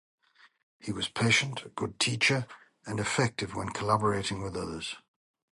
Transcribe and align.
He 0.79 0.91
was 0.91 1.09
patient, 1.09 1.63
a 1.63 1.69
good 1.69 1.99
teacher, 1.99 2.47
and 2.87 2.99
effective 2.99 3.53
when 3.53 3.69
collaborating 3.69 4.41
with 4.41 4.57
others. 4.57 4.95